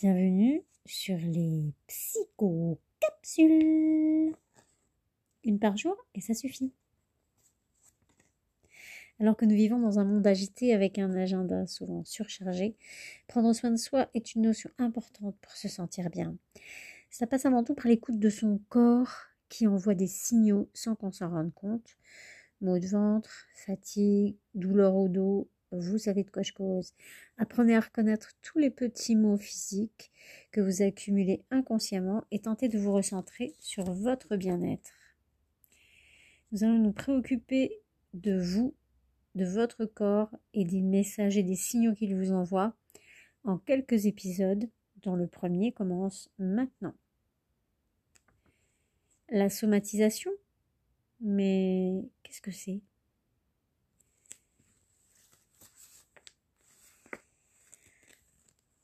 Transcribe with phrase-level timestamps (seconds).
[0.00, 4.32] Bienvenue sur les psychocapsules.
[5.42, 6.70] Une par jour et ça suffit.
[9.18, 12.76] Alors que nous vivons dans un monde agité avec un agenda souvent surchargé,
[13.26, 16.36] prendre soin de soi est une notion importante pour se sentir bien.
[17.10, 21.10] Ça passe avant tout par l'écoute de son corps qui envoie des signaux sans qu'on
[21.10, 21.96] s'en rende compte.
[22.60, 26.92] Maux de ventre, fatigue, douleur au dos, vous savez de quoi je cause.
[27.36, 30.12] Apprenez à reconnaître tous les petits mots physiques
[30.50, 34.92] que vous accumulez inconsciemment et tentez de vous recentrer sur votre bien-être.
[36.52, 37.80] Nous allons nous préoccuper
[38.14, 38.74] de vous,
[39.34, 42.74] de votre corps et des messages et des signaux qu'il vous envoie
[43.44, 44.68] en quelques épisodes
[45.02, 46.94] dont le premier commence maintenant.
[49.28, 50.30] La somatisation?
[51.20, 52.80] Mais qu'est-ce que c'est?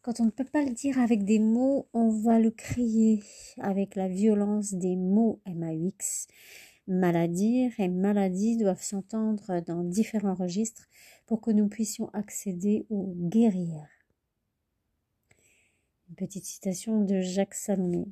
[0.04, 3.22] Quand on ne peut pas le dire avec des mots, on va le crier
[3.56, 6.26] avec la violence des mots MAX.
[6.86, 10.90] Maladie et maladie doivent s'entendre dans différents registres
[11.24, 13.88] pour que nous puissions accéder au guérir.
[16.10, 18.04] Une petite citation de Jacques Salomé.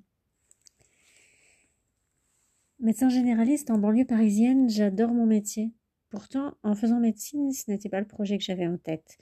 [2.80, 5.72] Médecin généraliste en banlieue parisienne, j'adore mon métier.
[6.08, 9.18] Pourtant, en faisant médecine, ce n'était pas le projet que j'avais en tête.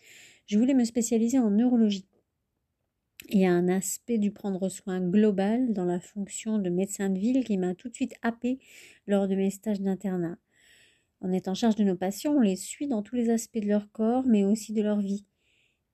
[0.46, 2.06] Je voulais me spécialiser en neurologie.
[3.32, 7.18] Il y a un aspect du prendre soin global dans la fonction de médecin de
[7.20, 8.58] ville qui m'a tout de suite happé
[9.06, 10.36] lors de mes stages d'internat.
[11.20, 13.68] On est en charge de nos patients, on les suit dans tous les aspects de
[13.68, 15.24] leur corps, mais aussi de leur vie.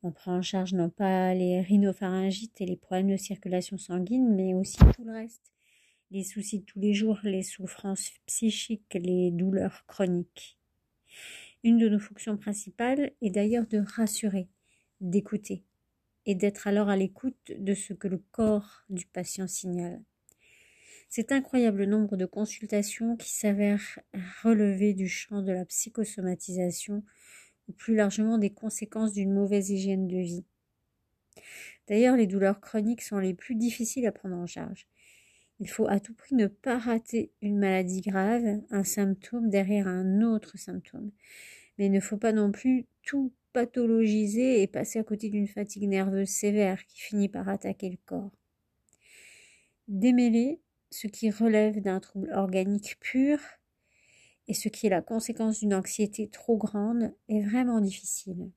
[0.03, 4.55] On prend en charge non pas les rhinopharyngites et les problèmes de circulation sanguine, mais
[4.55, 5.53] aussi tout le reste.
[6.11, 10.57] Les soucis de tous les jours, les souffrances psychiques, les douleurs chroniques.
[11.64, 14.48] Une de nos fonctions principales est d'ailleurs de rassurer,
[15.03, 15.66] d'écouter,
[16.27, 20.02] et d'être alors à l'écoute de ce que le corps du patient signale.
[21.08, 24.01] Cet incroyable nombre de consultations qui s'avèrent
[24.42, 27.05] relever du champ de la psychosomatisation
[27.68, 30.45] ou plus largement des conséquences d'une mauvaise hygiène de vie.
[31.89, 34.89] D'ailleurs, les douleurs chroniques sont les plus difficiles à prendre en charge.
[35.61, 40.20] Il faut à tout prix ne pas rater une maladie grave, un symptôme derrière un
[40.22, 41.12] autre symptôme.
[41.78, 45.89] Mais il ne faut pas non plus tout pathologiser et passer à côté d'une fatigue
[45.89, 48.36] nerveuse sévère qui finit par attaquer le corps.
[49.89, 53.39] Démêler ce qui relève d'un trouble organique pur
[54.46, 58.50] et ce qui est la conséquence d'une anxiété trop grande est vraiment difficile.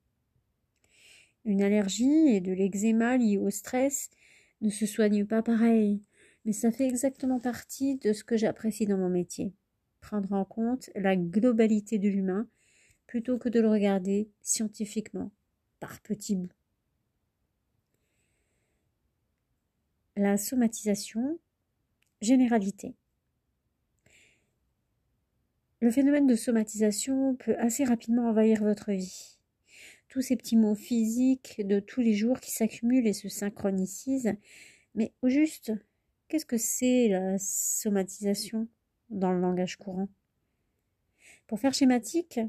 [1.45, 4.09] Une allergie et de l'eczéma liés au stress
[4.59, 6.01] ne se soignent pas pareil,
[6.43, 9.53] mais ça fait exactement partie de ce que j'apprécie dans mon métier.
[10.01, 12.49] Prendre en compte la globalité de l'humain
[13.09, 15.31] plutôt que de le regarder scientifiquement,
[15.79, 16.53] par petits bouts.
[20.15, 21.39] La somatisation,
[22.21, 22.93] généralité.
[25.81, 29.39] Le phénomène de somatisation peut assez rapidement envahir votre vie.
[30.07, 34.35] Tous ces petits mots physiques de tous les jours qui s'accumulent et se synchronisent.
[34.93, 35.73] Mais au juste,
[36.27, 38.67] qu'est-ce que c'est la somatisation
[39.09, 40.09] dans le langage courant?
[41.47, 42.39] Pour faire schématique,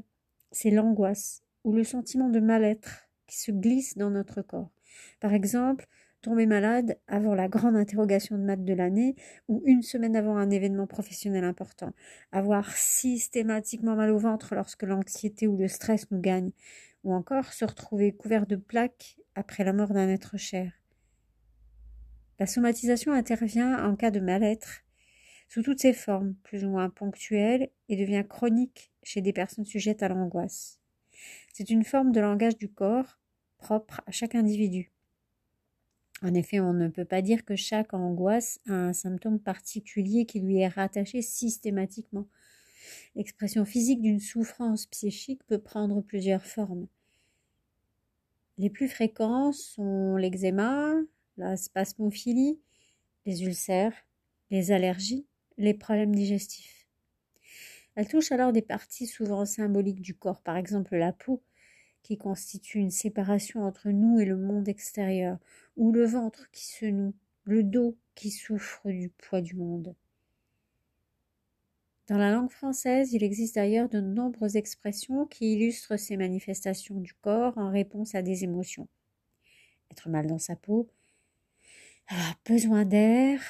[0.51, 4.71] c'est l'angoisse ou le sentiment de mal-être qui se glisse dans notre corps.
[5.19, 5.87] Par exemple,
[6.21, 9.15] tomber malade avant la grande interrogation de maths de l'année
[9.47, 11.93] ou une semaine avant un événement professionnel important.
[12.31, 16.51] Avoir systématiquement mal au ventre lorsque l'anxiété ou le stress nous gagne.
[17.03, 20.71] Ou encore se retrouver couvert de plaques après la mort d'un être cher.
[22.39, 24.83] La somatisation intervient en cas de mal-être
[25.51, 30.01] sous toutes ses formes, plus ou moins ponctuelles, et devient chronique chez des personnes sujettes
[30.01, 30.79] à l'angoisse.
[31.51, 33.19] C'est une forme de langage du corps
[33.57, 34.93] propre à chaque individu.
[36.21, 40.39] En effet, on ne peut pas dire que chaque angoisse a un symptôme particulier qui
[40.39, 42.27] lui est rattaché systématiquement.
[43.15, 46.87] L'expression physique d'une souffrance psychique peut prendre plusieurs formes.
[48.57, 50.93] Les plus fréquents sont l'eczéma,
[51.35, 52.57] la spasmophilie,
[53.25, 54.05] les ulcères,
[54.49, 55.25] les allergies,
[55.57, 56.87] les problèmes digestifs.
[57.95, 61.43] Elle touche alors des parties souvent symboliques du corps, par exemple la peau,
[62.03, 65.37] qui constitue une séparation entre nous et le monde extérieur,
[65.77, 67.13] ou le ventre qui se noue,
[67.43, 69.95] le dos qui souffre du poids du monde.
[72.07, 77.13] Dans la langue française, il existe d'ailleurs de nombreuses expressions qui illustrent ces manifestations du
[77.13, 78.87] corps en réponse à des émotions.
[79.91, 80.89] Être mal dans sa peau,
[82.07, 83.41] avoir besoin d'air,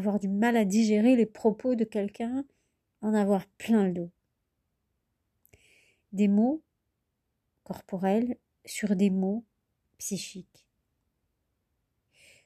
[0.00, 2.46] avoir du mal à digérer les propos de quelqu'un,
[3.02, 4.10] en avoir plein le dos.
[6.12, 6.62] Des mots
[7.64, 9.44] corporels sur des mots
[9.98, 10.66] psychiques.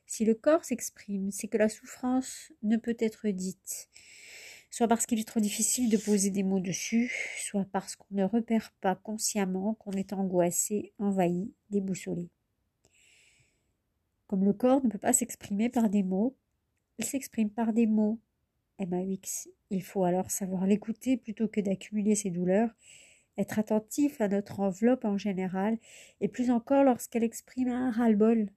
[0.05, 3.89] Si le corps s'exprime, c'est que la souffrance ne peut être dite,
[4.69, 8.25] soit parce qu'il est trop difficile de poser des mots dessus, soit parce qu'on ne
[8.25, 12.31] repère pas consciemment qu'on est angoissé, envahi, déboussolé.
[14.27, 16.37] Comme le corps ne peut pas s'exprimer par des mots,
[16.99, 18.19] il s'exprime par des mots.
[18.79, 19.49] MAX.
[19.70, 22.70] Il faut alors savoir l'écouter plutôt que d'accumuler ses douleurs,
[23.38, 25.79] être attentif à notre enveloppe en général,
[26.20, 28.49] et plus encore lorsqu'elle exprime un ras-le-bol.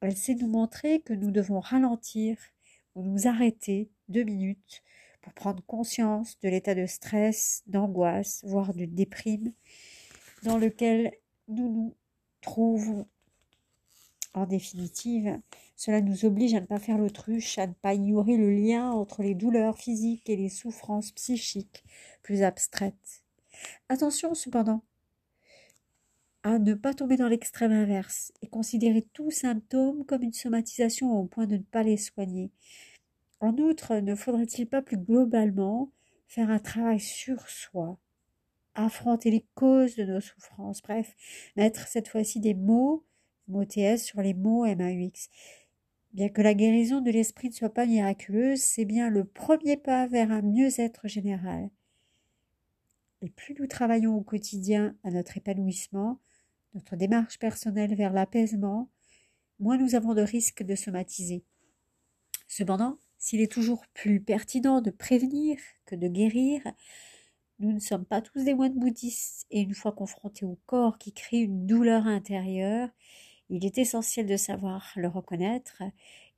[0.00, 2.36] Elle sait nous montrer que nous devons ralentir
[2.94, 4.82] ou nous arrêter deux minutes
[5.20, 9.52] pour prendre conscience de l'état de stress, d'angoisse, voire de déprime
[10.42, 11.12] dans lequel
[11.48, 11.96] nous nous
[12.40, 13.08] trouvons
[14.36, 15.40] en définitive,
[15.76, 19.22] cela nous oblige à ne pas faire l'autruche, à ne pas ignorer le lien entre
[19.22, 21.82] les douleurs physiques et les souffrances psychiques
[22.22, 23.24] plus abstraites.
[23.88, 24.82] Attention cependant
[26.42, 31.24] à ne pas tomber dans l'extrême inverse et considérer tout symptôme comme une somatisation au
[31.24, 32.50] point de ne pas les soigner.
[33.40, 35.90] En outre, ne faudrait-il pas plus globalement
[36.28, 37.98] faire un travail sur soi,
[38.74, 41.16] affronter les causes de nos souffrances, bref,
[41.56, 43.02] mettre cette fois-ci des mots
[43.48, 45.30] MOTS sur les mots MAUX.
[46.12, 50.06] Bien que la guérison de l'esprit ne soit pas miraculeuse, c'est bien le premier pas
[50.06, 51.70] vers un mieux-être général.
[53.22, 56.20] Et plus nous travaillons au quotidien à notre épanouissement,
[56.74, 58.90] notre démarche personnelle vers l'apaisement,
[59.58, 61.44] moins nous avons de risques de somatiser.
[62.48, 66.62] Cependant, s'il est toujours plus pertinent de prévenir que de guérir,
[67.58, 71.12] nous ne sommes pas tous des moines bouddhistes, et une fois confrontés au corps qui
[71.12, 72.90] crée une douleur intérieure,
[73.48, 75.82] il est essentiel de savoir le reconnaître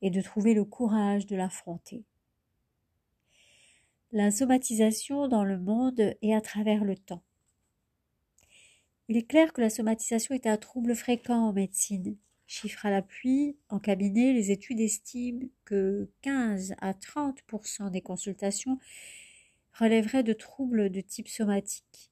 [0.03, 2.05] et de trouver le courage de l'affronter.
[4.13, 7.23] La somatisation dans le monde et à travers le temps.
[9.09, 12.17] Il est clair que la somatisation est un trouble fréquent en médecine.
[12.47, 18.79] Chiffre à l'appui, en cabinet, les études estiment que 15 à 30% des consultations
[19.75, 22.11] relèveraient de troubles de type somatique.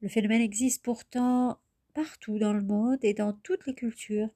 [0.00, 1.58] Le phénomène existe pourtant
[1.98, 4.28] partout dans le monde et dans toutes les cultures.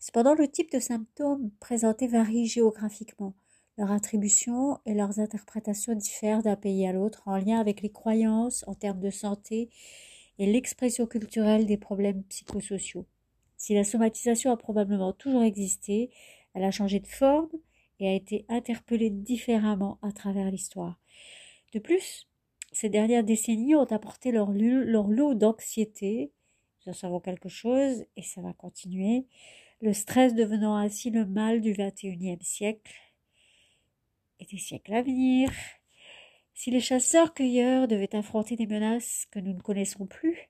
[0.00, 3.32] Cependant, le type de symptômes présentés varie géographiquement.
[3.78, 8.64] Leur attribution et leurs interprétations diffèrent d'un pays à l'autre en lien avec les croyances
[8.66, 9.70] en termes de santé
[10.40, 13.06] et l'expression culturelle des problèmes psychosociaux.
[13.56, 16.10] Si la somatisation a probablement toujours existé,
[16.54, 17.50] elle a changé de forme
[18.00, 20.98] et a été interpellée différemment à travers l'histoire.
[21.72, 22.26] De plus,
[22.72, 26.32] ces dernières décennies ont apporté leur, leur lot d'anxiété,
[26.86, 29.26] nous en savons quelque chose et ça va continuer.
[29.80, 32.92] Le stress devenant ainsi le mal du XXIe siècle
[34.40, 35.50] et des siècles à venir.
[36.54, 40.48] Si les chasseurs-cueilleurs devaient affronter des menaces que nous ne connaissons plus,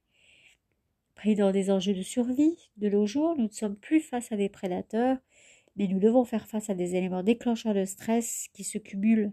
[1.15, 4.37] pris dans des enjeux de survie, de nos jours, nous ne sommes plus face à
[4.37, 5.19] des prédateurs,
[5.77, 9.33] mais nous devons faire face à des éléments déclencheurs de stress qui se cumulent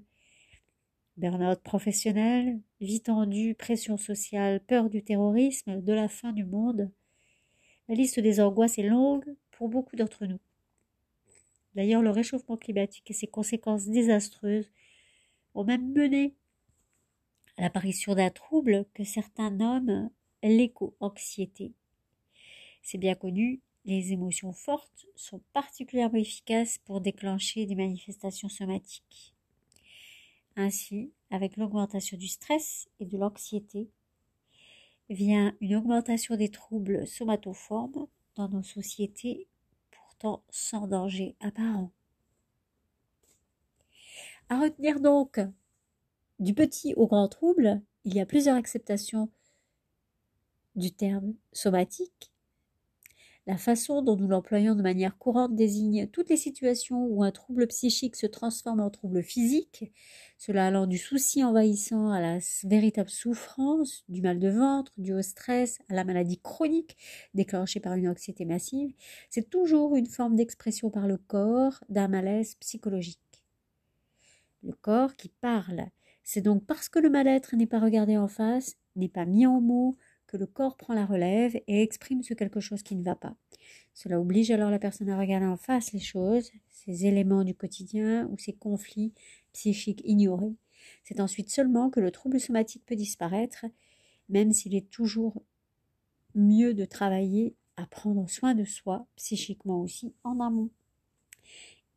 [1.17, 6.91] burn-out professionnel, vie tendue, pression sociale, peur du terrorisme, de la fin du monde.
[7.87, 10.39] La liste des angoisses est longue pour beaucoup d'entre nous.
[11.75, 14.71] D'ailleurs, le réchauffement climatique et ses conséquences désastreuses
[15.53, 16.33] ont même mené
[17.57, 20.09] à l'apparition d'un trouble que certains nomment
[20.43, 21.73] l'éco-anxiété.
[22.81, 29.30] C'est bien connu, les émotions fortes sont particulièrement efficaces pour déclencher des manifestations somatiques.
[30.55, 33.89] Ainsi, avec l'augmentation du stress et de l'anxiété,
[35.09, 39.47] vient une augmentation des troubles somatoformes dans nos sociétés
[39.91, 41.91] pourtant sans danger apparent.
[44.49, 45.39] À retenir donc,
[46.39, 49.29] du petit au grand trouble, il y a plusieurs acceptations
[50.75, 52.31] du terme somatique
[53.47, 57.65] la façon dont nous l'employons de manière courante désigne toutes les situations où un trouble
[57.67, 59.91] psychique se transforme en trouble physique,
[60.37, 65.23] cela allant du souci envahissant à la véritable souffrance, du mal de ventre, du haut
[65.23, 66.97] stress, à la maladie chronique
[67.33, 68.93] déclenchée par une anxiété massive,
[69.29, 73.19] c'est toujours une forme d'expression par le corps d'un malaise psychologique.
[74.63, 75.87] Le corps qui parle,
[76.23, 79.59] c'est donc parce que le mal-être n'est pas regardé en face, n'est pas mis en
[79.59, 79.95] mots,
[80.31, 83.35] que le corps prend la relève et exprime ce quelque chose qui ne va pas.
[83.93, 88.27] Cela oblige alors la personne à regarder en face les choses, ces éléments du quotidien
[88.31, 89.13] ou ces conflits
[89.51, 90.55] psychiques ignorés.
[91.03, 93.65] C'est ensuite seulement que le trouble somatique peut disparaître,
[94.29, 95.43] même s'il est toujours
[96.33, 100.69] mieux de travailler à prendre soin de soi, psychiquement aussi, en amont.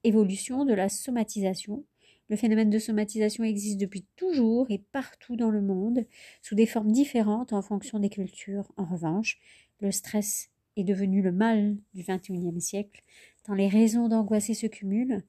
[0.02, 1.84] Évolution de la somatisation,
[2.28, 6.06] le phénomène de somatisation existe depuis toujours et partout dans le monde,
[6.42, 8.72] sous des formes différentes en fonction des cultures.
[8.76, 9.38] En revanche,
[9.80, 13.02] le stress est devenu le mal du XXIe siècle.
[13.44, 15.22] Tant les raisons d'angoisser se cumulent,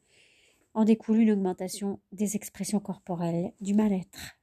[0.73, 4.37] en découle une augmentation des expressions corporelles du mal-être.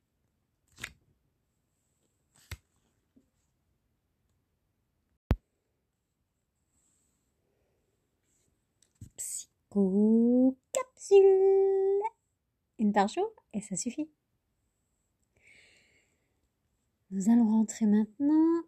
[9.16, 12.21] Psycho capsule.
[12.82, 14.10] Une par jour et ça suffit.
[17.12, 18.64] Nous allons rentrer maintenant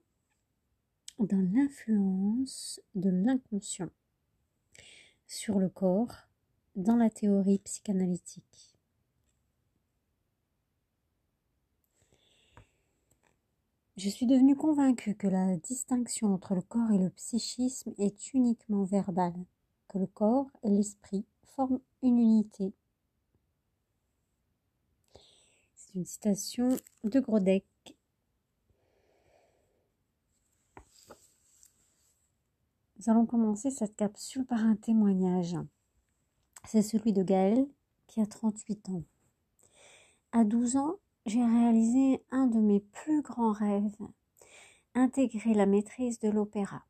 [1.19, 3.91] dans l'influence de l'inconscient
[5.27, 6.15] sur le corps
[6.77, 8.79] dans la théorie psychanalytique.
[13.97, 18.85] Je suis devenue convaincue que la distinction entre le corps et le psychisme est uniquement
[18.85, 19.45] verbale,
[19.89, 21.25] que le corps et l'esprit
[21.57, 22.73] forment une unité.
[25.95, 27.65] Une citation de Grodek
[32.99, 35.55] Nous allons commencer cette capsule par un témoignage.
[36.67, 37.65] C'est celui de Gaël
[38.09, 39.05] qui a 38 ans.
[40.33, 40.97] À 12 ans,
[41.27, 43.97] j'ai réalisé un de mes plus grands rêves,
[44.95, 46.83] intégrer la maîtrise de l'opéra.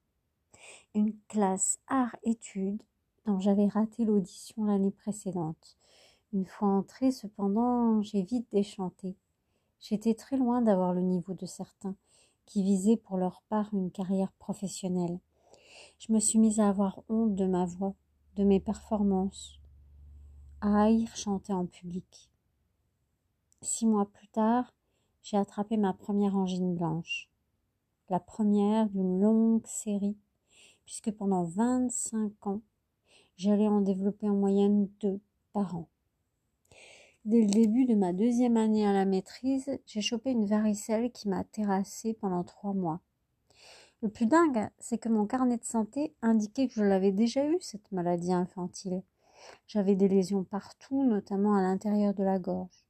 [0.94, 2.82] Une classe art-études
[3.26, 5.76] dont j'avais raté l'audition l'année précédente.
[6.34, 9.16] Une fois entrée, cependant, j'ai vite déchanté.
[9.80, 11.94] J'étais très loin d'avoir le niveau de certains
[12.44, 15.18] qui visaient pour leur part une carrière professionnelle
[15.98, 17.94] je me suis mise à avoir honte de ma voix,
[18.36, 19.60] de mes performances,
[20.60, 22.30] à haïr chanter en public.
[23.62, 24.74] Six mois plus tard,
[25.22, 27.30] j'ai attrapé ma première angine blanche,
[28.10, 30.18] la première d'une longue série,
[30.84, 32.60] puisque pendant vingt-cinq ans,
[33.36, 35.20] j'allais en développer en moyenne deux
[35.52, 35.88] par an.
[37.24, 41.30] Dès le début de ma deuxième année à la maîtrise, j'ai chopé une varicelle qui
[41.30, 43.00] m'a terrassée pendant trois mois.
[44.02, 47.56] Le plus dingue, c'est que mon carnet de santé indiquait que je l'avais déjà eu,
[47.62, 49.02] cette maladie infantile.
[49.66, 52.84] J'avais des lésions partout, notamment à l'intérieur de la gorge.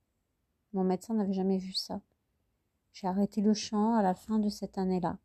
[0.72, 2.00] Mon médecin n'avait jamais vu ça.
[2.92, 5.16] J'ai arrêté le chant à la fin de cette année-là.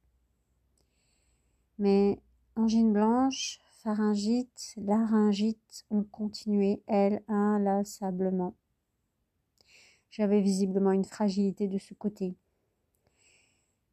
[1.80, 2.22] Mais
[2.56, 8.54] angine blanche, pharyngite, laryngite ont continué, elles, inlassablement.
[10.12, 12.36] J'avais visiblement une fragilité de ce côté.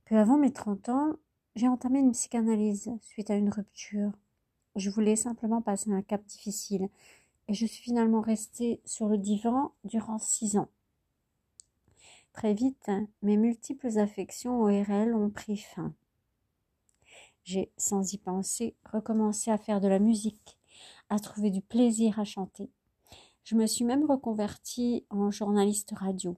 [0.06, 1.16] Peu avant mes trente ans,
[1.56, 4.12] j'ai entamé une psychanalyse suite à une rupture.
[4.76, 6.88] Je voulais simplement passer un cap difficile
[7.48, 10.68] et je suis finalement restée sur le divan durant six ans.
[12.32, 12.90] Très vite,
[13.22, 15.94] mes multiples affections ORL ont pris fin.
[17.44, 20.58] J'ai, sans y penser, recommencé à faire de la musique,
[21.08, 22.68] à trouver du plaisir à chanter.
[23.46, 26.36] Je me suis même reconvertie en journaliste radio.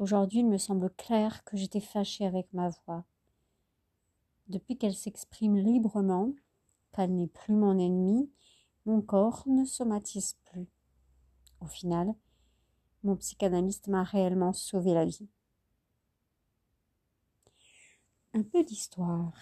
[0.00, 3.04] Aujourd'hui, il me semble clair que j'étais fâchée avec ma voix
[4.48, 6.32] depuis qu'elle s'exprime librement,
[6.92, 8.28] qu'elle n'est plus mon ennemi,
[8.84, 10.66] mon corps ne somatise plus.
[11.60, 12.12] Au final,
[13.04, 15.28] mon psychanalyste m'a réellement sauvé la vie.
[18.34, 19.34] Un peu d'histoire.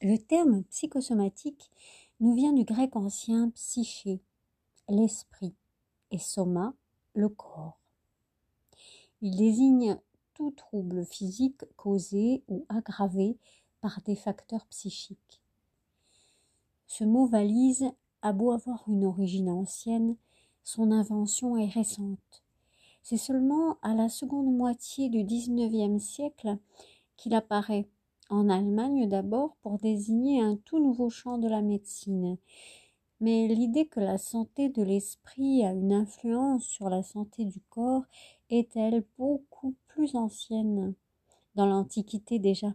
[0.00, 1.70] Le terme psychosomatique
[2.20, 4.22] nous vient du grec ancien psyché,
[4.88, 5.54] l'esprit,
[6.10, 6.74] et soma,
[7.14, 7.78] le corps.
[9.20, 9.98] Il désigne
[10.34, 13.36] tout trouble physique causé ou aggravé
[13.80, 15.40] par des facteurs psychiques.
[16.86, 17.90] Ce mot valise
[18.22, 20.16] a beau avoir une origine ancienne,
[20.64, 22.42] son invention est récente.
[23.02, 26.58] C'est seulement à la seconde moitié du XIXe siècle
[27.16, 27.88] qu'il apparaît,
[28.30, 32.36] en Allemagne d'abord pour désigner un tout nouveau champ de la médecine.
[33.20, 38.04] Mais l'idée que la santé de l'esprit a une influence sur la santé du corps
[38.48, 40.94] est-elle beaucoup plus ancienne
[41.56, 42.72] Dans l'Antiquité déjà,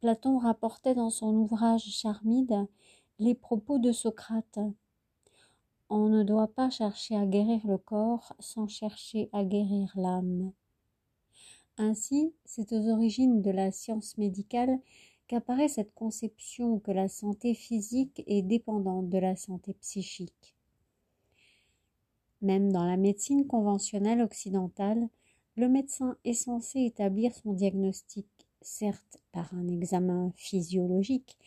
[0.00, 2.66] Platon rapportait dans son ouvrage Charmide
[3.18, 4.58] les propos de Socrate.
[5.90, 10.52] On ne doit pas chercher à guérir le corps sans chercher à guérir l'âme.
[11.76, 14.78] Ainsi, c'est aux origines de la science médicale
[15.26, 20.54] qu'apparaît cette conception que la santé physique est dépendante de la santé psychique.
[22.42, 25.08] Même dans la médecine conventionnelle occidentale,
[25.56, 28.26] le médecin est censé établir son diagnostic,
[28.60, 31.38] certes par un examen physiologique,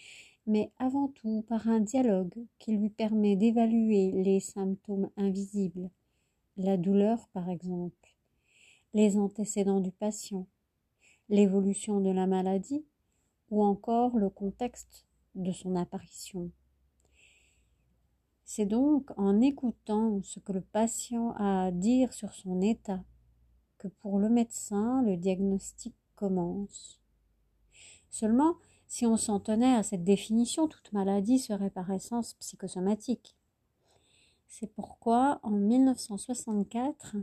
[0.48, 5.90] mais avant tout par un dialogue qui lui permet d'évaluer les symptômes invisibles,
[6.56, 8.16] la douleur par exemple,
[8.94, 10.48] les antécédents du patient,
[11.30, 12.86] l'évolution de la maladie
[13.50, 16.52] ou encore le contexte de son apparition.
[18.44, 23.04] C'est donc en écoutant ce que le patient a à dire sur son état
[23.78, 27.00] que pour le médecin le diagnostic commence.
[28.10, 28.56] Seulement,
[28.88, 33.36] Si on s'en tenait à cette définition, toute maladie serait par essence psychosomatique.
[34.48, 37.18] C'est pourquoi, en 1964,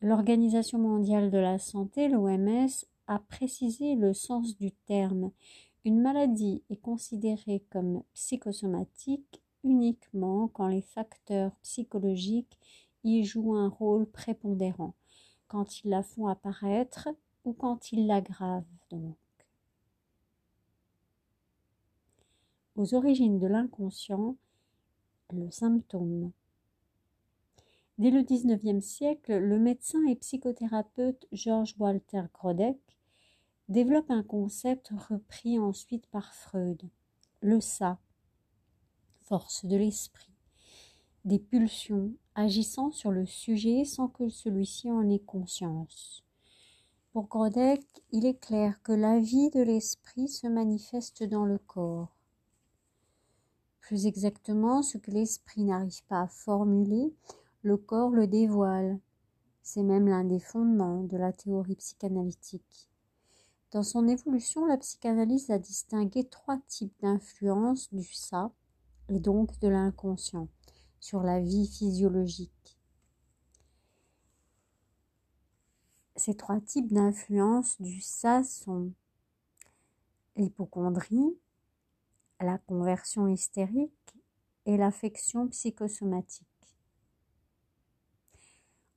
[0.00, 2.66] l'Organisation mondiale de la santé, l'OMS,
[3.06, 5.30] a précisé le sens du terme.
[5.84, 12.58] Une maladie est considérée comme psychosomatique uniquement quand les facteurs psychologiques
[13.04, 14.94] y jouent un rôle prépondérant,
[15.48, 17.08] quand ils la font apparaître
[17.44, 19.16] ou quand ils l'aggravent donc.
[22.76, 24.36] Aux origines de l'inconscient,
[25.32, 26.32] le symptôme.
[27.98, 32.95] Dès le XIXe siècle, le médecin et psychothérapeute George Walter Grodek
[33.68, 36.82] développe un concept repris ensuite par Freud,
[37.40, 37.98] le ça,
[39.22, 40.32] force de l'esprit,
[41.24, 46.22] des pulsions agissant sur le sujet sans que celui-ci en ait conscience.
[47.12, 47.82] Pour Grodek,
[48.12, 52.14] il est clair que la vie de l'esprit se manifeste dans le corps.
[53.80, 57.14] Plus exactement, ce que l'esprit n'arrive pas à formuler,
[57.62, 59.00] le corps le dévoile.
[59.62, 62.90] C'est même l'un des fondements de la théorie psychanalytique.
[63.76, 68.50] Dans son évolution, la psychanalyse a distingué trois types d'influence du ça
[69.10, 70.48] et donc de l'inconscient
[70.98, 72.78] sur la vie physiologique.
[76.16, 78.92] Ces trois types d'influence du ça sont
[80.36, 81.36] l'hypochondrie,
[82.40, 84.16] la conversion hystérique
[84.64, 86.48] et l'affection psychosomatique.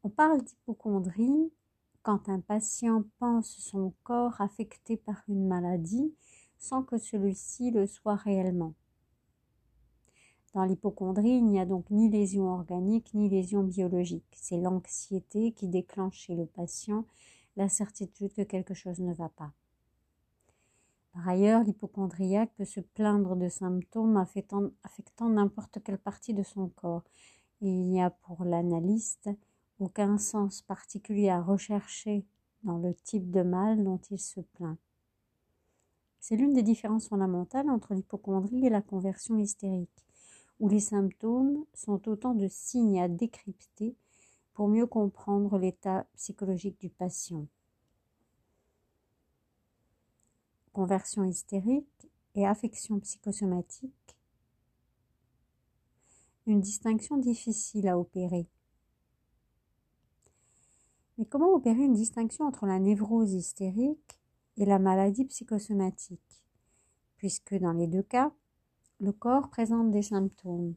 [0.03, 1.51] On parle d'hypochondrie
[2.09, 6.11] quand un patient pense son corps affecté par une maladie
[6.57, 8.73] sans que celui-ci le soit réellement.
[10.55, 14.25] Dans l'hypochondrie, il n'y a donc ni lésion organique ni lésion biologique.
[14.31, 17.05] C'est l'anxiété qui déclenche chez le patient
[17.55, 19.51] la certitude que quelque chose ne va pas.
[21.13, 27.03] Par ailleurs, l'hypochondriaque peut se plaindre de symptômes affectant, n'importe quelle partie de son corps.
[27.61, 29.29] il n'y a pour l'analyste
[29.79, 32.25] aucun sens particulier à rechercher
[32.63, 34.77] dans le type de mal dont il se plaint.
[36.19, 40.05] C'est l'une des différences fondamentales entre l'hypochondrie et la conversion hystérique
[40.59, 43.95] où les symptômes sont autant de signes à décrypter
[44.53, 47.47] pour mieux comprendre l'état psychologique du patient.
[50.73, 54.17] Conversion hystérique et affection psychosomatique.
[56.45, 58.45] Une distinction difficile à opérer.
[61.19, 64.21] Mais comment opérer une distinction entre la névrose hystérique
[64.55, 66.45] et la maladie psychosomatique?
[67.17, 68.31] Puisque dans les deux cas,
[69.01, 70.75] le corps présente des symptômes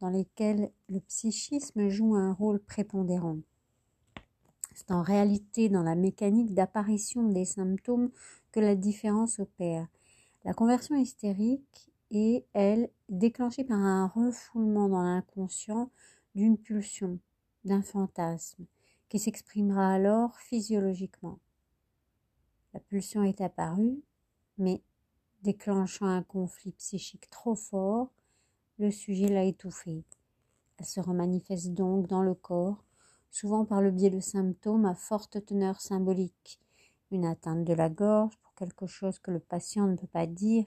[0.00, 3.40] dans lesquels le psychisme joue un rôle prépondérant.
[4.74, 8.10] C'est en réalité dans la mécanique d'apparition des symptômes
[8.52, 9.86] que la différence opère.
[10.46, 15.90] La conversion hystérique est, elle, déclenchée par un refoulement dans l'inconscient
[16.34, 17.18] d'une pulsion,
[17.66, 18.64] d'un fantasme,
[19.08, 21.38] qui s'exprimera alors physiologiquement.
[22.74, 24.02] La pulsion est apparue,
[24.58, 24.82] mais
[25.42, 28.12] déclenchant un conflit psychique trop fort,
[28.78, 30.04] le sujet l'a étouffé.
[30.78, 32.84] Elle se remanifeste donc dans le corps,
[33.30, 36.60] souvent par le biais de symptômes à forte teneur symbolique,
[37.10, 40.66] une atteinte de la gorge pour quelque chose que le patient ne peut pas dire,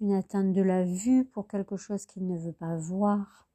[0.00, 3.48] une atteinte de la vue pour quelque chose qu'il ne veut pas voir.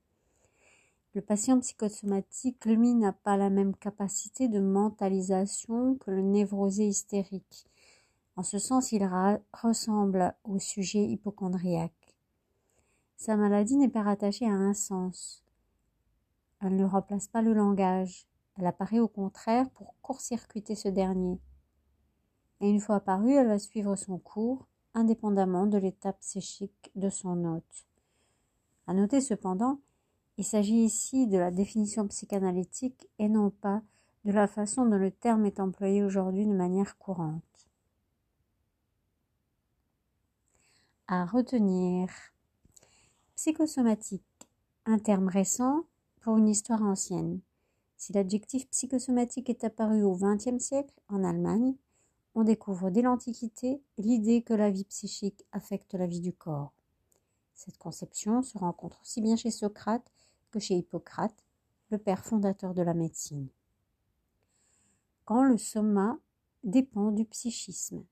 [1.13, 7.67] Le patient psychosomatique, lui, n'a pas la même capacité de mentalisation que le névrosé hystérique.
[8.37, 9.05] En ce sens, il
[9.51, 12.15] ressemble au sujet hypochondriaque.
[13.17, 15.43] Sa maladie n'est pas rattachée à un sens.
[16.61, 18.25] Elle ne remplace pas le langage.
[18.57, 21.41] Elle apparaît au contraire pour court-circuiter ce dernier.
[22.61, 27.43] Et une fois apparue, elle va suivre son cours, indépendamment de l'état psychique de son
[27.43, 27.85] hôte.
[28.87, 29.79] À noter cependant,
[30.41, 33.83] il s'agit ici de la définition psychanalytique et non pas
[34.25, 37.43] de la façon dont le terme est employé aujourd'hui de manière courante.
[41.07, 42.07] à retenir.
[43.35, 44.23] Psychosomatique,
[44.85, 45.83] un terme récent
[46.21, 47.41] pour une histoire ancienne.
[47.97, 51.75] Si l'adjectif psychosomatique est apparu au XXe siècle en Allemagne,
[52.33, 56.71] on découvre dès l'Antiquité l'idée que la vie psychique affecte la vie du corps.
[57.53, 60.09] Cette conception se rencontre aussi bien chez Socrate
[60.51, 61.43] que chez Hippocrate,
[61.89, 63.47] le père fondateur de la médecine.
[65.25, 66.19] Quand le soma
[66.63, 68.03] dépend du psychisme.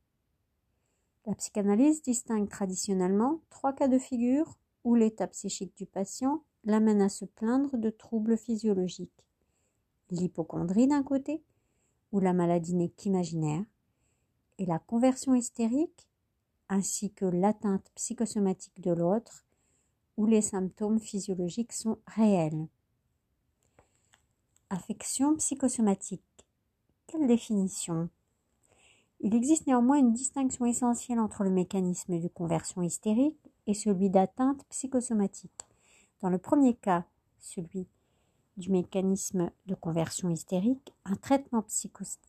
[1.25, 7.09] La psychanalyse distingue traditionnellement trois cas de figure où l'état psychique du patient l'amène à
[7.09, 9.25] se plaindre de troubles physiologiques.
[10.09, 11.43] L'hypochondrie d'un côté,
[12.11, 13.63] où la maladie n'est qu'imaginaire,
[14.57, 16.07] et la conversion hystérique,
[16.67, 19.45] ainsi que l'atteinte psychosomatique de l'autre,
[20.19, 22.67] où les symptômes physiologiques sont réels.
[24.69, 26.21] Affection psychosomatique.
[27.07, 28.09] Quelle définition?
[29.21, 34.65] Il existe néanmoins une distinction essentielle entre le mécanisme de conversion hystérique et celui d'atteinte
[34.67, 35.65] psychosomatique.
[36.21, 37.05] Dans le premier cas,
[37.39, 37.87] celui
[38.57, 41.63] du mécanisme de conversion hystérique, un traitement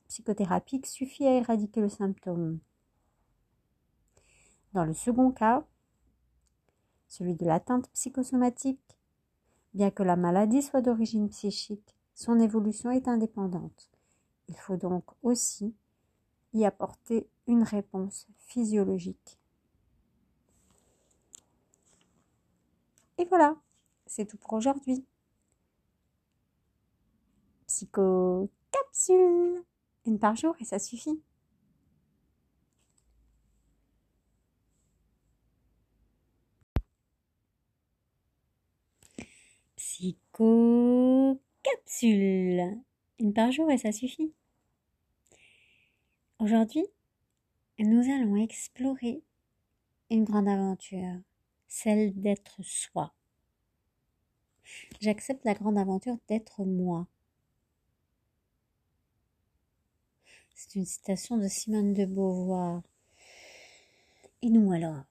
[0.06, 2.60] psychothérapique suffit à éradiquer le symptôme.
[4.74, 5.66] Dans le second cas,
[7.10, 8.96] celui de l'atteinte psychosomatique,
[9.74, 13.90] bien que la maladie soit d'origine psychique, son évolution est indépendante.
[14.48, 15.74] Il faut donc aussi
[16.54, 19.38] y apporter une réponse physiologique.
[23.18, 23.56] Et voilà,
[24.06, 25.04] c'est tout pour aujourd'hui.
[27.66, 29.64] Psychocapsule.
[30.06, 31.20] Une par jour et ça suffit.
[40.40, 42.80] Psychocapsule.
[43.18, 44.32] Une par jour et ça suffit.
[46.38, 46.86] Aujourd'hui,
[47.78, 49.22] nous allons explorer
[50.08, 51.20] une grande aventure,
[51.68, 53.12] celle d'être soi.
[55.02, 57.06] J'accepte la grande aventure d'être moi.
[60.54, 62.80] C'est une citation de Simone de Beauvoir.
[64.40, 65.09] Et nous alors?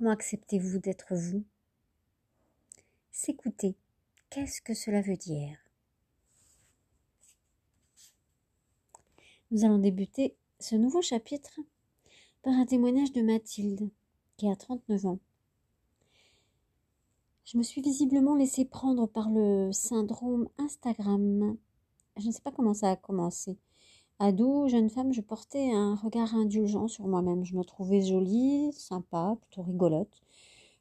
[0.00, 1.44] Comment acceptez-vous d'être vous?
[3.10, 3.76] S'écouter,
[4.30, 5.58] qu'est-ce que cela veut dire?
[9.50, 11.60] Nous allons débuter ce nouveau chapitre
[12.40, 13.90] par un témoignage de Mathilde,
[14.38, 15.18] qui a 39 ans.
[17.44, 21.58] Je me suis visiblement laissée prendre par le syndrome Instagram.
[22.16, 23.58] Je ne sais pas comment ça a commencé.
[24.22, 27.42] Ado, jeune femme, je portais un regard indulgent sur moi-même.
[27.42, 30.22] Je me trouvais jolie, sympa, plutôt rigolote.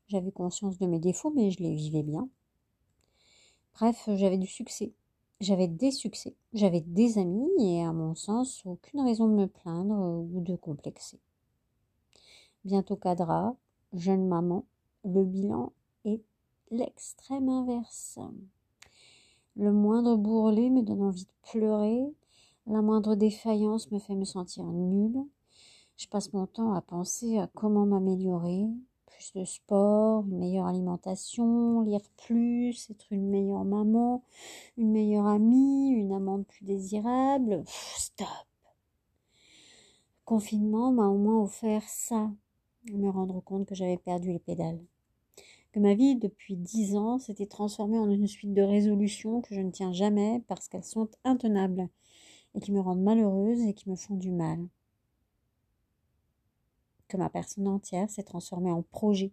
[0.09, 2.27] J'avais conscience de mes défauts, mais je les vivais bien.
[3.75, 4.91] Bref, j'avais du succès.
[5.39, 6.35] J'avais des succès.
[6.51, 11.17] J'avais des amis et, à mon sens, aucune raison de me plaindre ou de complexer.
[12.65, 13.55] Bientôt cadra,
[13.93, 14.65] jeune maman,
[15.05, 15.71] le bilan
[16.03, 16.21] est
[16.71, 18.19] l'extrême inverse.
[19.55, 22.13] Le moindre bourrelet me donne envie de pleurer,
[22.69, 25.25] la moindre défaillance me fait me sentir nulle.
[25.97, 28.67] Je passe mon temps à penser à comment m'améliorer,
[29.07, 34.23] plus de sport, une meilleure alimentation, lire plus, être une meilleure maman,
[34.77, 37.63] une meilleure amie, une amante plus désirable.
[37.65, 38.27] stop.
[40.19, 42.31] Le confinement m'a au moins offert ça,
[42.93, 44.79] me rendre compte que j'avais perdu les pédales
[45.71, 49.61] que ma vie depuis dix ans s'était transformée en une suite de résolutions que je
[49.61, 51.89] ne tiens jamais parce qu'elles sont intenables
[52.55, 54.67] et qui me rendent malheureuse et qui me font du mal.
[57.07, 59.31] Que ma personne entière s'est transformée en projet,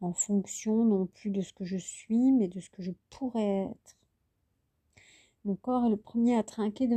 [0.00, 3.70] en fonction non plus de ce que je suis, mais de ce que je pourrais
[3.70, 3.96] être.
[5.44, 6.94] Mon corps est le premier à trinquer de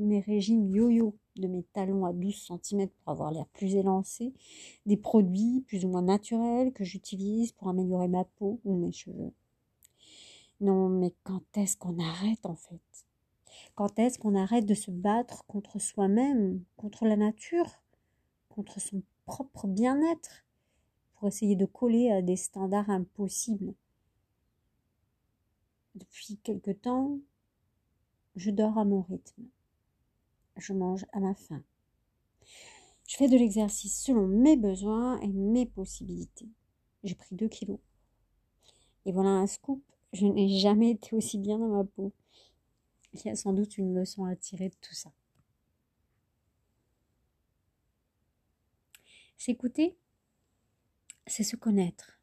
[0.00, 4.32] mes régimes yo-yo, de mes talons à 12 cm pour avoir l'air plus élancé,
[4.86, 9.32] des produits plus ou moins naturels que j'utilise pour améliorer ma peau ou mes cheveux.
[10.60, 12.80] Non, mais quand est-ce qu'on arrête en fait?
[13.74, 17.82] Quand est-ce qu'on arrête de se battre contre soi-même, contre la nature,
[18.48, 20.44] contre son propre bien-être,
[21.14, 23.74] pour essayer de coller à des standards impossibles
[25.96, 27.18] Depuis quelque temps,
[28.36, 29.44] je dors à mon rythme.
[30.56, 31.62] Je mange à ma faim.
[33.08, 36.48] Je fais de l'exercice selon mes besoins et mes possibilités.
[37.02, 37.80] J'ai pris 2 kilos.
[39.04, 39.82] Et voilà un scoop.
[40.12, 42.12] Je n'ai jamais été aussi bien dans ma peau.
[43.14, 45.12] Il y a sans doute une leçon à tirer de tout ça.
[49.38, 49.96] S'écouter,
[51.26, 52.18] c'est se connaître.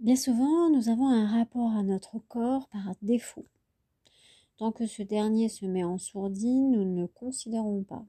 [0.00, 3.46] Bien souvent, nous avons un rapport à notre corps par défaut.
[4.56, 8.04] Tant que ce dernier se met en sourdine, nous ne le considérons pas.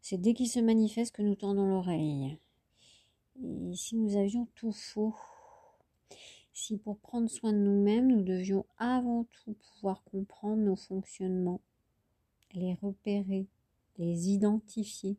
[0.00, 2.38] C'est dès qu'il se manifeste que nous tendons l'oreille.
[3.42, 5.14] Et si nous avions tout faux?
[6.60, 11.60] Si pour prendre soin de nous-mêmes, nous devions avant tout pouvoir comprendre nos fonctionnements,
[12.52, 13.46] les repérer,
[13.96, 15.16] les identifier.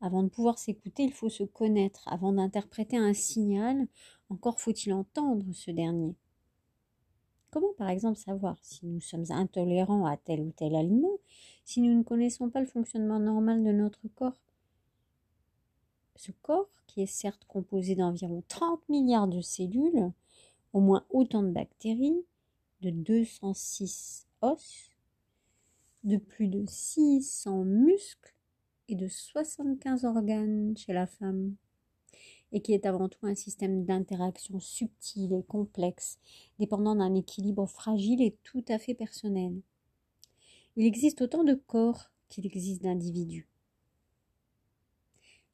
[0.00, 2.06] Avant de pouvoir s'écouter, il faut se connaître.
[2.06, 3.88] Avant d'interpréter un signal,
[4.30, 6.14] encore faut-il entendre ce dernier.
[7.50, 11.18] Comment par exemple savoir si nous sommes intolérants à tel ou tel aliment
[11.64, 14.40] si nous ne connaissons pas le fonctionnement normal de notre corps?
[16.18, 20.10] Ce corps, qui est certes composé d'environ 30 milliards de cellules,
[20.72, 22.24] au moins autant de bactéries,
[22.80, 24.90] de 206 os,
[26.02, 28.34] de plus de 600 muscles
[28.88, 31.54] et de 75 organes chez la femme,
[32.50, 36.18] et qui est avant tout un système d'interaction subtil et complexe,
[36.58, 39.60] dépendant d'un équilibre fragile et tout à fait personnel.
[40.74, 43.46] Il existe autant de corps qu'il existe d'individus.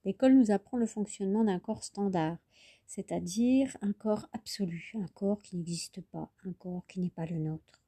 [0.04, 2.38] L'école nous apprend le fonctionnement d'un corps standard,
[2.86, 7.38] c'est-à-dire un corps absolu, un corps qui n'existe pas, un corps qui n'est pas le
[7.38, 7.80] nôtre.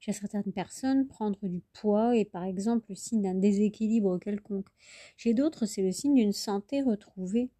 [0.00, 4.68] Chez certaines personnes, prendre du poids est par exemple le signe d'un déséquilibre quelconque.
[5.16, 7.50] Chez d'autres, c'est le signe d'une santé retrouvée.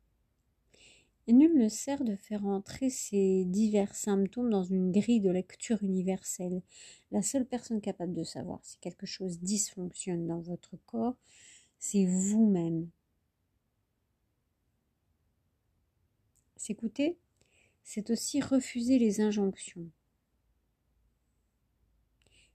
[1.28, 5.82] Et nul ne sert de faire entrer ces divers symptômes dans une grille de lecture
[5.82, 6.62] universelle.
[7.10, 11.16] La seule personne capable de savoir si quelque chose dysfonctionne dans votre corps,
[11.78, 12.88] c'est vous-même.
[16.56, 17.18] S'écouter,
[17.82, 19.88] c'est aussi refuser les injonctions.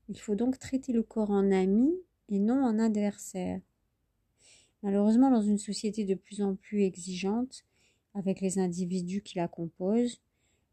[0.09, 1.93] Il faut donc traiter le corps en ami
[2.29, 3.61] et non en adversaire.
[4.83, 7.63] Malheureusement, dans une société de plus en plus exigeante,
[8.13, 10.19] avec les individus qui la composent,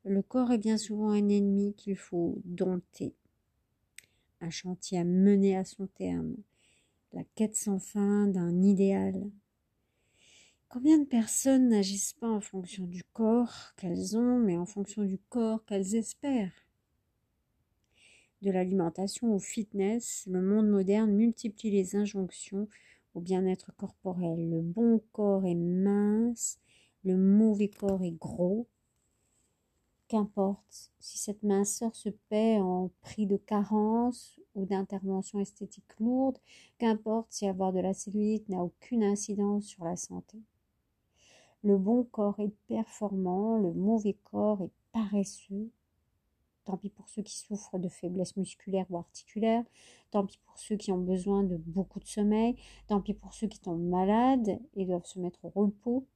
[0.04, 3.14] le corps est bien souvent un ennemi qu'il faut dompter.
[4.40, 6.34] Un chantier à mener à son terme,
[7.12, 9.30] la quête sans fin d'un idéal,
[10.70, 15.16] Combien de personnes n'agissent pas en fonction du corps qu'elles ont, mais en fonction du
[15.30, 16.66] corps qu'elles espèrent?
[18.42, 22.68] De l'alimentation au fitness, le monde moderne multiplie les injonctions
[23.14, 24.50] au bien-être corporel.
[24.50, 26.58] Le bon corps est mince,
[27.02, 28.66] le mauvais corps est gros.
[30.06, 36.36] Qu'importe si cette minceur se paie en prix de carence ou d'intervention esthétique lourde,
[36.76, 40.42] qu'importe si avoir de la cellulite n'a aucune incidence sur la santé.
[41.64, 45.70] Le bon corps est performant, le mauvais corps est paresseux.
[46.64, 49.64] Tant pis pour ceux qui souffrent de faiblesse musculaire ou articulaire,
[50.10, 53.48] tant pis pour ceux qui ont besoin de beaucoup de sommeil, tant pis pour ceux
[53.48, 56.06] qui tombent malades et doivent se mettre au repos.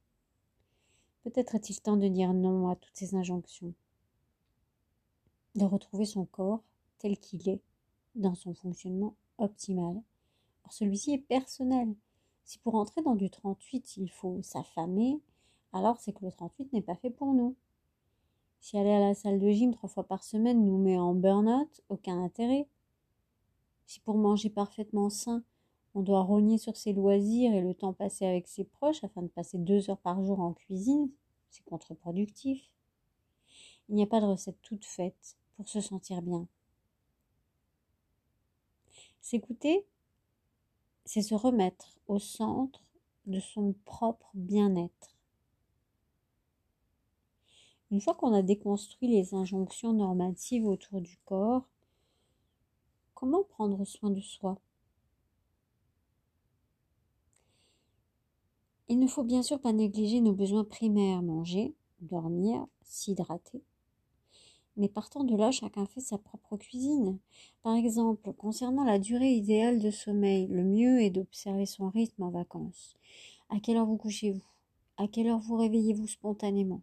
[1.23, 3.73] Peut-être est-il temps de dire non à toutes ces injonctions,
[5.55, 6.61] de retrouver son corps
[6.99, 7.61] tel qu'il est,
[8.15, 10.01] dans son fonctionnement optimal.
[10.65, 11.95] Or celui-ci est personnel.
[12.45, 15.19] Si pour entrer dans du 38, il faut s'affamer,
[15.73, 17.55] alors c'est que le 38 n'est pas fait pour nous.
[18.61, 21.81] Si aller à la salle de gym trois fois par semaine nous met en burn-out,
[21.89, 22.67] aucun intérêt.
[23.85, 25.43] Si pour manger parfaitement sain,
[25.95, 29.27] on doit rogner sur ses loisirs et le temps passé avec ses proches afin de
[29.27, 31.09] passer deux heures par jour en cuisine,
[31.49, 32.71] c'est contre-productif.
[33.89, 36.47] Il n'y a pas de recette toute faite pour se sentir bien.
[39.21, 39.85] S'écouter,
[41.05, 42.81] c'est se remettre au centre
[43.25, 45.15] de son propre bien-être.
[47.93, 51.67] Une fois qu'on a déconstruit les injonctions normatives autour du corps,
[53.13, 54.57] comment prendre soin de soi?
[58.87, 63.61] Il ne faut bien sûr pas négliger nos besoins primaires, manger, dormir, s'hydrater.
[64.75, 67.19] Mais partant de là, chacun fait sa propre cuisine.
[67.61, 72.31] Par exemple, concernant la durée idéale de sommeil, le mieux est d'observer son rythme en
[72.31, 72.95] vacances.
[73.49, 74.41] À quelle heure vous couchez-vous?
[74.97, 76.81] À quelle heure vous réveillez-vous spontanément?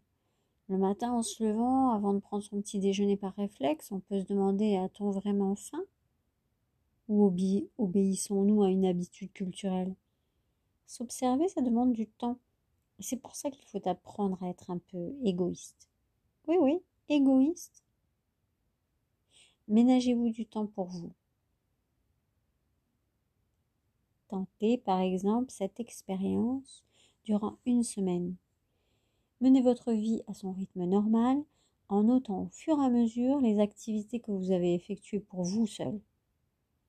[0.70, 4.20] Le matin, en se levant, avant de prendre son petit déjeuner par réflexe, on peut
[4.20, 5.82] se demander a-t-on vraiment faim?
[7.08, 7.24] Ou
[7.76, 9.96] obéissons-nous à une habitude culturelle?
[10.86, 12.38] S'observer, ça demande du temps.
[13.00, 15.88] C'est pour ça qu'il faut apprendre à être un peu égoïste.
[16.46, 16.78] Oui, oui,
[17.08, 17.82] égoïste.
[19.66, 21.12] Ménagez-vous du temps pour vous.
[24.28, 26.84] Tentez, par exemple, cette expérience
[27.24, 28.36] durant une semaine.
[29.40, 31.42] Menez votre vie à son rythme normal
[31.88, 35.66] en notant au fur et à mesure les activités que vous avez effectuées pour vous
[35.66, 35.98] seul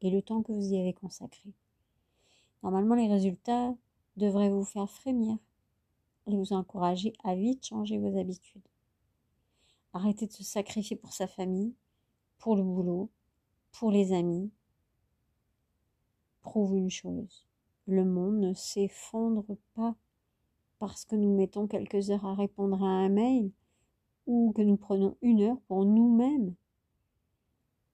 [0.02, 1.54] et le temps que vous y avez consacré.
[2.62, 3.74] Normalement, les résultats
[4.18, 5.38] devraient vous faire frémir
[6.28, 8.68] et vous encourager à vite changer vos habitudes.
[9.94, 11.74] Arrêtez de se sacrifier pour sa famille,
[12.38, 13.10] pour le boulot,
[13.72, 14.52] pour les amis.
[16.42, 17.48] Prouve une chose,
[17.86, 19.96] le monde ne s'effondre pas
[20.82, 23.52] parce que nous mettons quelques heures à répondre à un mail
[24.26, 26.56] ou que nous prenons une heure pour nous-mêmes.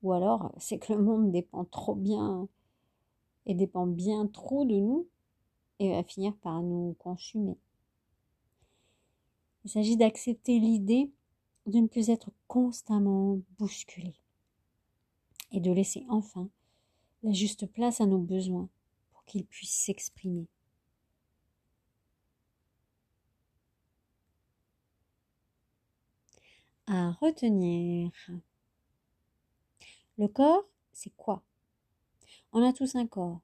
[0.04, 2.48] Ou alors c'est que le monde dépend trop bien
[3.46, 5.06] et dépend bien trop de nous
[5.80, 7.58] et va finir par nous consumer.
[9.66, 11.12] Il s'agit d'accepter l'idée
[11.66, 14.14] de ne plus être constamment bousculé
[15.52, 16.48] et de laisser enfin
[17.22, 18.70] la juste place à nos besoins
[19.12, 20.48] pour qu'ils puissent s'exprimer.
[26.88, 28.12] À retenir.
[30.18, 31.44] Le corps, c'est quoi?
[32.54, 33.42] On a tous un corps,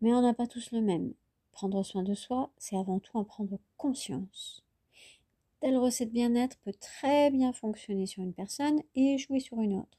[0.00, 1.12] mais on n'a pas tous le même.
[1.52, 4.62] Prendre soin de soi, c'est avant tout en prendre conscience.
[5.60, 9.98] Telle recette bien-être peut très bien fonctionner sur une personne et échouer sur une autre.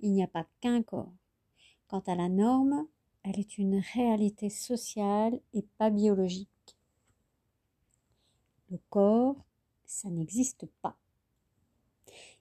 [0.00, 1.12] Il n'y a pas qu'un corps.
[1.86, 2.86] Quant à la norme,
[3.24, 6.48] elle est une réalité sociale et pas biologique.
[8.70, 9.36] Le corps,
[9.84, 10.96] ça n'existe pas.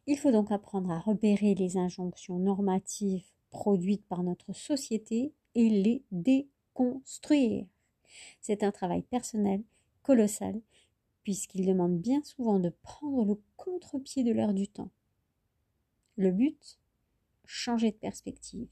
[0.05, 6.03] Il faut donc apprendre à repérer les injonctions normatives produites par notre société et les
[6.11, 7.65] déconstruire.
[8.41, 9.63] C'est un travail personnel
[10.01, 10.61] colossal
[11.23, 14.91] puisqu'il demande bien souvent de prendre le contre-pied de l'air du temps.
[16.17, 16.79] Le but
[17.45, 18.67] Changer de perspective.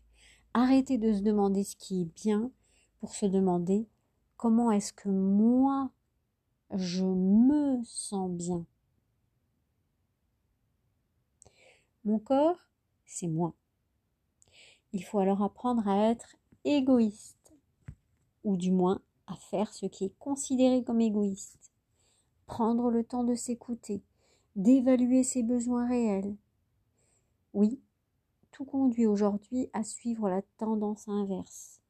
[0.53, 2.51] Arrêter de se demander ce qui est bien
[2.99, 3.87] pour se demander
[4.37, 5.91] comment est-ce que moi
[6.73, 8.65] je me sens bien.
[12.03, 12.57] Mon corps,
[13.05, 13.53] c'est moi.
[14.91, 16.35] Il faut alors apprendre à être
[16.65, 17.53] égoïste,
[18.43, 21.71] ou du moins à faire ce qui est considéré comme égoïste.
[22.47, 24.01] Prendre le temps de s'écouter,
[24.55, 26.35] d'évaluer ses besoins réels.
[27.53, 27.79] Oui,
[28.49, 31.81] tout conduit aujourd'hui à suivre la tendance inverse,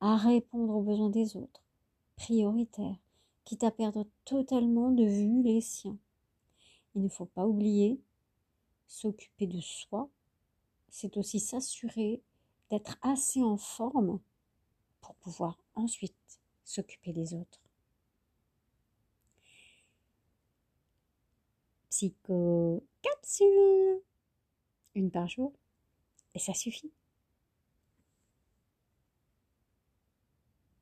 [0.00, 1.62] à répondre aux besoins des autres,
[2.16, 2.96] prioritaire,
[3.44, 5.98] quitte à perdre totalement de vue les siens.
[6.94, 8.00] Il ne faut pas oublier,
[8.86, 10.08] s'occuper de soi,
[10.88, 12.22] c'est aussi s'assurer
[12.70, 14.20] d'être assez en forme
[15.00, 16.14] pour pouvoir ensuite
[16.64, 17.60] s'occuper des autres.
[21.90, 24.02] Psycho capsule,
[24.94, 25.52] une par jour,
[26.34, 26.90] et ça suffit.